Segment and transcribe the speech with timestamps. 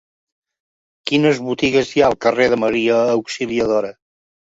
[1.11, 3.93] Quines botigues hi ha al carrer de Maria Auxiliadora?